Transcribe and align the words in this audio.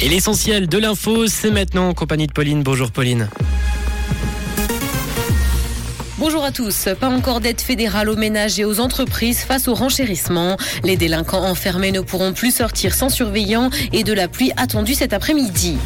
Et 0.00 0.08
l'essentiel 0.08 0.68
de 0.68 0.78
l'info, 0.78 1.26
c'est 1.26 1.50
maintenant 1.50 1.88
en 1.88 1.94
compagnie 1.94 2.28
de 2.28 2.32
Pauline. 2.32 2.62
Bonjour 2.62 2.92
Pauline. 2.92 3.28
Bonjour 6.18 6.44
à 6.44 6.52
tous. 6.52 6.88
Pas 7.00 7.08
encore 7.08 7.40
d'aide 7.40 7.60
fédérale 7.60 8.08
aux 8.08 8.16
ménages 8.16 8.60
et 8.60 8.64
aux 8.64 8.78
entreprises 8.78 9.40
face 9.40 9.66
au 9.66 9.74
renchérissement. 9.74 10.56
Les 10.84 10.96
délinquants 10.96 11.44
enfermés 11.44 11.90
ne 11.90 12.00
pourront 12.00 12.32
plus 12.32 12.54
sortir 12.54 12.94
sans 12.94 13.08
surveillant 13.08 13.70
et 13.92 14.04
de 14.04 14.12
la 14.12 14.28
pluie 14.28 14.52
attendue 14.56 14.94
cet 14.94 15.12
après-midi. 15.12 15.78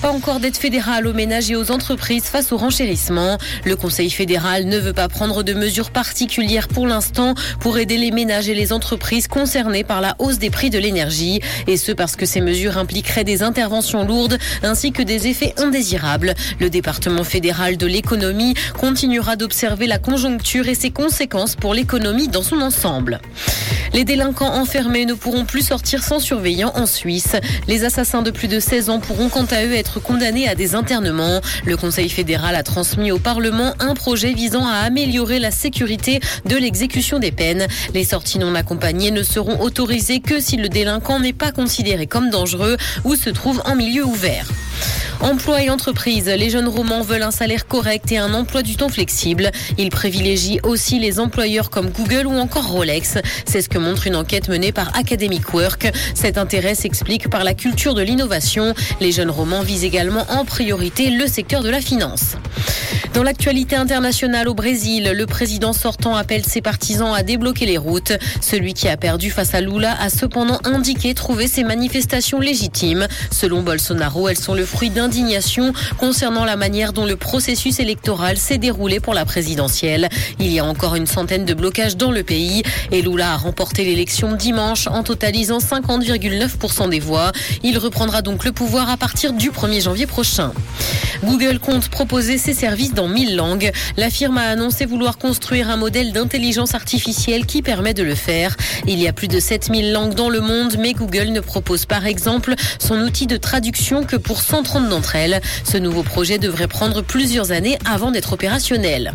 Pas 0.00 0.12
encore 0.12 0.38
d'aide 0.38 0.56
fédérale 0.56 1.08
aux 1.08 1.12
ménages 1.12 1.50
et 1.50 1.56
aux 1.56 1.72
entreprises 1.72 2.26
face 2.26 2.52
au 2.52 2.56
renchérissement. 2.56 3.36
Le 3.64 3.74
Conseil 3.74 4.10
fédéral 4.10 4.66
ne 4.66 4.78
veut 4.78 4.92
pas 4.92 5.08
prendre 5.08 5.42
de 5.42 5.54
mesures 5.54 5.90
particulières 5.90 6.68
pour 6.68 6.86
l'instant 6.86 7.34
pour 7.58 7.78
aider 7.78 7.98
les 7.98 8.12
ménages 8.12 8.48
et 8.48 8.54
les 8.54 8.72
entreprises 8.72 9.26
concernées 9.26 9.82
par 9.82 10.00
la 10.00 10.14
hausse 10.20 10.38
des 10.38 10.50
prix 10.50 10.70
de 10.70 10.78
l'énergie. 10.78 11.40
Et 11.66 11.76
ce 11.76 11.90
parce 11.90 12.14
que 12.14 12.26
ces 12.26 12.40
mesures 12.40 12.78
impliqueraient 12.78 13.24
des 13.24 13.42
interventions 13.42 14.04
lourdes 14.04 14.38
ainsi 14.62 14.92
que 14.92 15.02
des 15.02 15.26
effets 15.26 15.54
indésirables. 15.56 16.34
Le 16.60 16.70
département 16.70 17.24
fédéral 17.24 17.76
de 17.76 17.86
l'économie 17.86 18.54
continuera 18.78 19.34
d'observer 19.34 19.88
la 19.88 19.98
conjoncture 19.98 20.68
et 20.68 20.76
ses 20.76 20.90
conséquences 20.90 21.56
pour 21.56 21.74
l'économie 21.74 22.28
dans 22.28 22.44
son 22.44 22.60
ensemble. 22.60 23.20
Les 23.92 24.04
délinquants 24.04 24.54
enfermés 24.54 25.06
ne 25.06 25.14
pourront 25.14 25.44
plus 25.44 25.62
sortir 25.62 26.02
sans 26.02 26.20
surveillant 26.20 26.72
en 26.74 26.86
Suisse. 26.86 27.36
Les 27.66 27.84
assassins 27.84 28.22
de 28.22 28.30
plus 28.30 28.48
de 28.48 28.60
16 28.60 28.90
ans 28.90 29.00
pourront 29.00 29.28
quant 29.28 29.46
à 29.46 29.64
eux 29.64 29.74
être 29.74 30.00
condamnés 30.00 30.48
à 30.48 30.54
des 30.54 30.74
internements. 30.74 31.40
Le 31.64 31.76
Conseil 31.76 32.08
fédéral 32.08 32.54
a 32.54 32.62
transmis 32.62 33.10
au 33.12 33.18
Parlement 33.18 33.74
un 33.80 33.94
projet 33.94 34.32
visant 34.32 34.66
à 34.66 34.74
améliorer 34.74 35.38
la 35.38 35.50
sécurité 35.50 36.20
de 36.44 36.56
l'exécution 36.56 37.18
des 37.18 37.32
peines. 37.32 37.66
Les 37.94 38.04
sorties 38.04 38.38
non 38.38 38.54
accompagnées 38.54 39.10
ne 39.10 39.22
seront 39.22 39.60
autorisées 39.60 40.20
que 40.20 40.40
si 40.40 40.56
le 40.56 40.68
délinquant 40.68 41.20
n'est 41.20 41.32
pas 41.32 41.52
considéré 41.52 42.06
comme 42.06 42.30
dangereux 42.30 42.76
ou 43.04 43.14
se 43.14 43.30
trouve 43.30 43.62
en 43.64 43.74
milieu 43.74 44.04
ouvert. 44.04 44.48
Emploi 45.20 45.62
et 45.62 45.70
entreprise, 45.70 46.26
les 46.26 46.48
jeunes 46.48 46.68
romans 46.68 47.02
veulent 47.02 47.24
un 47.24 47.32
salaire 47.32 47.66
correct 47.66 48.12
et 48.12 48.18
un 48.18 48.34
emploi 48.34 48.62
du 48.62 48.76
temps 48.76 48.88
flexible. 48.88 49.50
Ils 49.76 49.90
privilégient 49.90 50.60
aussi 50.62 51.00
les 51.00 51.18
employeurs 51.18 51.70
comme 51.70 51.90
Google 51.90 52.26
ou 52.26 52.38
encore 52.38 52.68
Rolex. 52.68 53.18
C'est 53.44 53.60
ce 53.60 53.68
que 53.68 53.78
montre 53.78 54.06
une 54.06 54.14
enquête 54.14 54.48
menée 54.48 54.70
par 54.70 54.96
Academic 54.96 55.52
Work. 55.52 55.92
Cet 56.14 56.38
intérêt 56.38 56.76
s'explique 56.76 57.28
par 57.28 57.42
la 57.42 57.54
culture 57.54 57.94
de 57.94 58.02
l'innovation. 58.02 58.74
Les 59.00 59.10
jeunes 59.10 59.30
romans 59.30 59.62
visent 59.62 59.84
également 59.84 60.24
en 60.30 60.44
priorité 60.44 61.10
le 61.10 61.26
secteur 61.26 61.62
de 61.62 61.68
la 61.68 61.80
finance. 61.80 62.36
Dans 63.14 63.24
l'actualité 63.24 63.74
internationale 63.74 64.48
au 64.48 64.54
Brésil, 64.54 65.12
le 65.12 65.26
président 65.26 65.72
sortant 65.72 66.14
appelle 66.14 66.44
ses 66.44 66.60
partisans 66.60 67.12
à 67.12 67.24
débloquer 67.24 67.66
les 67.66 67.78
routes. 67.78 68.12
Celui 68.40 68.74
qui 68.74 68.86
a 68.88 68.96
perdu 68.96 69.30
face 69.30 69.54
à 69.54 69.60
Lula 69.60 69.96
a 70.00 70.08
cependant 70.10 70.60
indiqué 70.64 71.14
trouver 71.14 71.48
ces 71.48 71.64
manifestations 71.64 72.38
légitimes. 72.38 73.08
Selon 73.32 73.62
Bolsonaro, 73.62 74.28
elles 74.28 74.38
sont 74.38 74.54
le 74.54 74.64
fruit 74.64 74.90
d'indignation 75.08 75.72
concernant 75.96 76.44
la 76.44 76.56
manière 76.56 76.92
dont 76.92 77.06
le 77.06 77.16
processus 77.16 77.80
électoral 77.80 78.36
s'est 78.36 78.58
déroulé 78.58 79.00
pour 79.00 79.14
la 79.14 79.24
présidentielle. 79.24 80.10
Il 80.38 80.52
y 80.52 80.58
a 80.58 80.66
encore 80.66 80.96
une 80.96 81.06
centaine 81.06 81.46
de 81.46 81.54
blocages 81.54 81.96
dans 81.96 82.10
le 82.10 82.22
pays 82.22 82.62
et 82.92 83.00
Lula 83.00 83.32
a 83.32 83.36
remporté 83.36 83.84
l'élection 83.84 84.34
dimanche 84.34 84.86
en 84.86 85.02
totalisant 85.02 85.58
50,9% 85.58 86.90
des 86.90 87.00
voix. 87.00 87.32
Il 87.62 87.78
reprendra 87.78 88.20
donc 88.20 88.44
le 88.44 88.52
pouvoir 88.52 88.90
à 88.90 88.98
partir 88.98 89.32
du 89.32 89.50
1er 89.50 89.82
janvier 89.82 90.06
prochain. 90.06 90.52
Google 91.24 91.58
compte 91.58 91.88
proposer 91.88 92.38
ses 92.38 92.54
services 92.54 92.94
dans 92.94 93.08
1000 93.08 93.34
langues. 93.34 93.72
La 93.96 94.10
firme 94.10 94.38
a 94.38 94.48
annoncé 94.48 94.84
vouloir 94.86 95.18
construire 95.18 95.68
un 95.70 95.76
modèle 95.76 96.12
d'intelligence 96.12 96.74
artificielle 96.74 97.46
qui 97.46 97.62
permet 97.62 97.94
de 97.94 98.02
le 98.02 98.14
faire. 98.14 98.56
Il 98.86 99.00
y 99.00 99.08
a 99.08 99.12
plus 99.12 99.28
de 99.28 99.40
7000 99.40 99.92
langues 99.92 100.14
dans 100.14 100.30
le 100.30 100.40
monde, 100.40 100.76
mais 100.78 100.92
Google 100.92 101.30
ne 101.30 101.40
propose 101.40 101.86
par 101.86 102.06
exemple 102.06 102.54
son 102.78 103.00
outil 103.00 103.26
de 103.26 103.36
traduction 103.36 104.04
que 104.04 104.16
pour 104.16 104.40
130 104.42 104.88
d'entre 104.98 105.14
elles. 105.14 105.40
Ce 105.64 105.76
nouveau 105.76 106.02
projet 106.02 106.38
devrait 106.38 106.66
prendre 106.66 107.02
plusieurs 107.02 107.52
années 107.52 107.78
avant 107.84 108.10
d'être 108.10 108.32
opérationnel. 108.32 109.12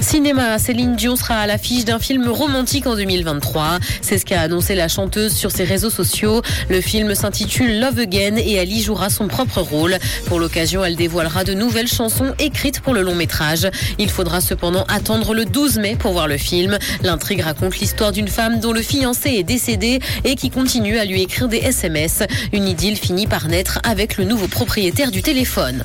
Cinéma, 0.00 0.58
Céline 0.58 0.96
Dion 0.96 1.16
sera 1.16 1.36
à 1.36 1.46
l'affiche 1.46 1.84
d'un 1.84 1.98
film 1.98 2.28
romantique 2.28 2.86
en 2.86 2.94
2023. 2.94 3.78
C'est 4.02 4.18
ce 4.18 4.24
qu'a 4.24 4.40
annoncé 4.40 4.74
la 4.74 4.88
chanteuse 4.88 5.34
sur 5.34 5.50
ses 5.50 5.64
réseaux 5.64 5.90
sociaux. 5.90 6.42
Le 6.68 6.80
film 6.80 7.14
s'intitule 7.14 7.80
Love 7.80 7.98
Again 7.98 8.36
et 8.36 8.52
elle 8.54 8.72
y 8.72 8.82
jouera 8.82 9.10
son 9.10 9.28
propre 9.28 9.60
rôle. 9.60 9.98
Pour 10.26 10.38
l'occasion, 10.38 10.84
elle 10.84 10.96
dévoilera 10.96 11.44
de 11.44 11.54
nouvelles 11.54 11.88
chansons 11.88 12.34
écrites 12.38 12.80
pour 12.80 12.94
le 12.94 13.02
long 13.02 13.14
métrage. 13.14 13.68
Il 13.98 14.10
faudra 14.10 14.40
cependant 14.40 14.84
attendre 14.88 15.34
le 15.34 15.44
12 15.44 15.78
mai 15.78 15.96
pour 15.98 16.12
voir 16.12 16.28
le 16.28 16.38
film. 16.38 16.78
L'intrigue 17.02 17.40
raconte 17.40 17.78
l'histoire 17.78 18.12
d'une 18.12 18.28
femme 18.28 18.60
dont 18.60 18.72
le 18.72 18.82
fiancé 18.82 19.30
est 19.30 19.44
décédé 19.44 20.00
et 20.24 20.36
qui 20.36 20.50
continue 20.50 20.98
à 20.98 21.04
lui 21.04 21.22
écrire 21.22 21.48
des 21.48 21.58
SMS. 21.58 22.22
Une 22.52 22.68
idylle 22.68 22.96
finit 22.96 23.26
par 23.26 23.48
naître 23.48 23.80
avec 23.84 24.16
le 24.16 24.24
nouveau 24.24 24.48
propriétaire 24.48 25.10
du 25.10 25.22
téléphone. 25.22 25.84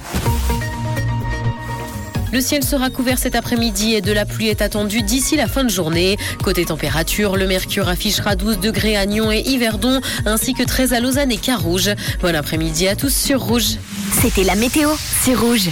Le 2.31 2.39
ciel 2.39 2.63
sera 2.63 2.89
couvert 2.89 3.19
cet 3.19 3.35
après-midi 3.35 3.93
et 3.93 4.01
de 4.01 4.11
la 4.13 4.25
pluie 4.25 4.47
est 4.47 4.61
attendue 4.61 5.01
d'ici 5.01 5.35
la 5.35 5.47
fin 5.47 5.65
de 5.65 5.69
journée. 5.69 6.17
Côté 6.41 6.63
température, 6.63 7.35
le 7.35 7.45
mercure 7.45 7.89
affichera 7.89 8.37
12 8.37 8.59
degrés 8.59 8.95
à 8.95 9.05
Nyon 9.05 9.31
et 9.31 9.41
Yverdon, 9.41 9.99
ainsi 10.25 10.53
que 10.53 10.63
13 10.63 10.93
à 10.93 11.01
Lausanne 11.01 11.31
et 11.31 11.37
Carouge. 11.37 11.91
Bon 12.21 12.33
après-midi 12.33 12.87
à 12.87 12.95
tous 12.95 13.13
sur 13.13 13.41
Rouge. 13.41 13.77
C'était 14.21 14.43
la 14.43 14.55
météo, 14.55 14.89
c'est 15.23 15.35
Rouge. 15.35 15.71